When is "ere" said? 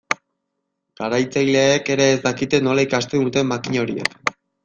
1.97-2.07